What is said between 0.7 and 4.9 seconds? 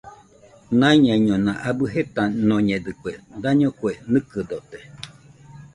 Naiñaiñona abɨ jetanoñedɨkue, daño kue nɨkɨdote